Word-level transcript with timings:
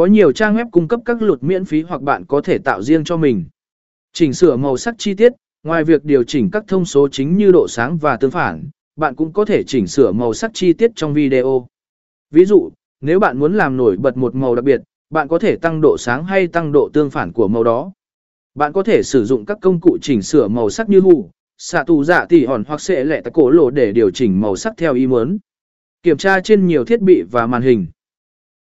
Có 0.00 0.06
nhiều 0.06 0.32
trang 0.32 0.56
web 0.56 0.70
cung 0.70 0.88
cấp 0.88 1.00
các 1.04 1.22
lụt 1.22 1.42
miễn 1.42 1.64
phí 1.64 1.82
hoặc 1.82 2.02
bạn 2.02 2.24
có 2.26 2.40
thể 2.40 2.58
tạo 2.58 2.82
riêng 2.82 3.04
cho 3.04 3.16
mình. 3.16 3.44
Chỉnh 4.12 4.32
sửa 4.32 4.56
màu 4.56 4.76
sắc 4.76 4.94
chi 4.98 5.14
tiết, 5.14 5.32
ngoài 5.62 5.84
việc 5.84 6.04
điều 6.04 6.22
chỉnh 6.22 6.50
các 6.50 6.64
thông 6.68 6.84
số 6.84 7.08
chính 7.08 7.36
như 7.36 7.52
độ 7.52 7.66
sáng 7.68 7.98
và 7.98 8.16
tương 8.16 8.30
phản, 8.30 8.68
bạn 8.96 9.14
cũng 9.16 9.32
có 9.32 9.44
thể 9.44 9.62
chỉnh 9.66 9.86
sửa 9.86 10.12
màu 10.12 10.34
sắc 10.34 10.50
chi 10.54 10.72
tiết 10.72 10.90
trong 10.96 11.14
video. 11.14 11.66
Ví 12.30 12.44
dụ, 12.44 12.70
nếu 13.00 13.20
bạn 13.20 13.38
muốn 13.38 13.54
làm 13.54 13.76
nổi 13.76 13.96
bật 13.96 14.16
một 14.16 14.34
màu 14.34 14.54
đặc 14.54 14.64
biệt, 14.64 14.80
bạn 15.10 15.28
có 15.28 15.38
thể 15.38 15.56
tăng 15.56 15.80
độ 15.80 15.96
sáng 15.98 16.24
hay 16.24 16.46
tăng 16.46 16.72
độ 16.72 16.88
tương 16.92 17.10
phản 17.10 17.32
của 17.32 17.48
màu 17.48 17.64
đó. 17.64 17.92
Bạn 18.54 18.72
có 18.72 18.82
thể 18.82 19.02
sử 19.02 19.24
dụng 19.24 19.44
các 19.44 19.58
công 19.60 19.80
cụ 19.80 19.98
chỉnh 20.02 20.22
sửa 20.22 20.48
màu 20.48 20.70
sắc 20.70 20.88
như 20.88 21.00
hù, 21.00 21.30
xạ 21.58 21.84
tù 21.84 22.04
dạ 22.04 22.24
tỉ 22.28 22.46
hòn 22.46 22.64
hoặc 22.64 22.80
sẽ 22.80 23.04
lẹ 23.04 23.20
tạc 23.20 23.32
cổ 23.32 23.50
lộ 23.50 23.70
để 23.70 23.92
điều 23.92 24.10
chỉnh 24.10 24.40
màu 24.40 24.56
sắc 24.56 24.74
theo 24.76 24.94
ý 24.94 25.06
muốn. 25.06 25.38
Kiểm 26.02 26.16
tra 26.16 26.40
trên 26.40 26.66
nhiều 26.66 26.84
thiết 26.84 27.00
bị 27.00 27.22
và 27.30 27.46
màn 27.46 27.62
hình. 27.62 27.86